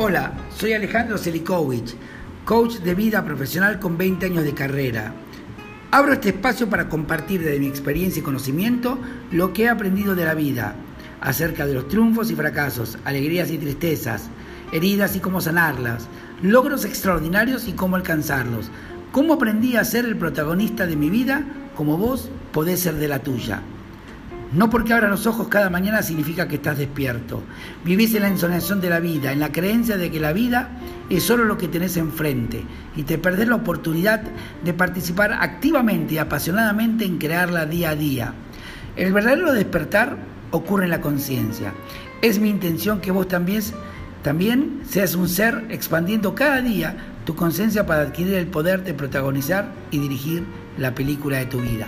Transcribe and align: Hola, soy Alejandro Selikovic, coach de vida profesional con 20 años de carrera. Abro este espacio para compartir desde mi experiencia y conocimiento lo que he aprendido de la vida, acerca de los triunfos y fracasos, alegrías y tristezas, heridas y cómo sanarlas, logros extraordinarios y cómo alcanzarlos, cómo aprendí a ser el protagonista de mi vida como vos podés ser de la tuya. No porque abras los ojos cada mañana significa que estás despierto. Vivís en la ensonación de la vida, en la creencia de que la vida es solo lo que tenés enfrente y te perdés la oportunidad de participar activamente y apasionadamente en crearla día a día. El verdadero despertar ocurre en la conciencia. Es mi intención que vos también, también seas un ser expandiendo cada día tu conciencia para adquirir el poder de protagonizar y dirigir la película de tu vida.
Hola, 0.00 0.32
soy 0.56 0.74
Alejandro 0.74 1.18
Selikovic, 1.18 1.96
coach 2.44 2.76
de 2.76 2.94
vida 2.94 3.24
profesional 3.24 3.80
con 3.80 3.98
20 3.98 4.26
años 4.26 4.44
de 4.44 4.54
carrera. 4.54 5.12
Abro 5.90 6.12
este 6.12 6.28
espacio 6.28 6.70
para 6.70 6.88
compartir 6.88 7.42
desde 7.42 7.58
mi 7.58 7.66
experiencia 7.66 8.20
y 8.20 8.22
conocimiento 8.22 8.96
lo 9.32 9.52
que 9.52 9.64
he 9.64 9.68
aprendido 9.68 10.14
de 10.14 10.24
la 10.24 10.34
vida, 10.34 10.76
acerca 11.20 11.66
de 11.66 11.74
los 11.74 11.88
triunfos 11.88 12.30
y 12.30 12.36
fracasos, 12.36 12.96
alegrías 13.04 13.50
y 13.50 13.58
tristezas, 13.58 14.28
heridas 14.70 15.16
y 15.16 15.18
cómo 15.18 15.40
sanarlas, 15.40 16.06
logros 16.42 16.84
extraordinarios 16.84 17.66
y 17.66 17.72
cómo 17.72 17.96
alcanzarlos, 17.96 18.70
cómo 19.10 19.32
aprendí 19.32 19.74
a 19.74 19.82
ser 19.82 20.04
el 20.04 20.16
protagonista 20.16 20.86
de 20.86 20.94
mi 20.94 21.10
vida 21.10 21.42
como 21.74 21.98
vos 21.98 22.30
podés 22.52 22.78
ser 22.78 22.94
de 22.94 23.08
la 23.08 23.18
tuya. 23.18 23.62
No 24.52 24.70
porque 24.70 24.94
abras 24.94 25.10
los 25.10 25.26
ojos 25.26 25.48
cada 25.48 25.68
mañana 25.68 26.02
significa 26.02 26.48
que 26.48 26.56
estás 26.56 26.78
despierto. 26.78 27.42
Vivís 27.84 28.14
en 28.14 28.22
la 28.22 28.28
ensonación 28.28 28.80
de 28.80 28.88
la 28.88 28.98
vida, 28.98 29.30
en 29.30 29.40
la 29.40 29.52
creencia 29.52 29.98
de 29.98 30.10
que 30.10 30.20
la 30.20 30.32
vida 30.32 30.70
es 31.10 31.22
solo 31.22 31.44
lo 31.44 31.58
que 31.58 31.68
tenés 31.68 31.98
enfrente 31.98 32.64
y 32.96 33.02
te 33.02 33.18
perdés 33.18 33.48
la 33.48 33.56
oportunidad 33.56 34.22
de 34.64 34.72
participar 34.72 35.34
activamente 35.34 36.14
y 36.14 36.18
apasionadamente 36.18 37.04
en 37.04 37.18
crearla 37.18 37.66
día 37.66 37.90
a 37.90 37.96
día. 37.96 38.32
El 38.96 39.12
verdadero 39.12 39.52
despertar 39.52 40.16
ocurre 40.50 40.84
en 40.84 40.90
la 40.90 41.02
conciencia. 41.02 41.74
Es 42.22 42.38
mi 42.38 42.48
intención 42.48 43.02
que 43.02 43.10
vos 43.10 43.28
también, 43.28 43.62
también 44.22 44.80
seas 44.88 45.14
un 45.14 45.28
ser 45.28 45.66
expandiendo 45.68 46.34
cada 46.34 46.62
día 46.62 46.96
tu 47.26 47.36
conciencia 47.36 47.84
para 47.84 48.00
adquirir 48.00 48.32
el 48.34 48.46
poder 48.46 48.82
de 48.82 48.94
protagonizar 48.94 49.70
y 49.90 49.98
dirigir 49.98 50.44
la 50.78 50.94
película 50.94 51.36
de 51.36 51.46
tu 51.46 51.60
vida. 51.60 51.86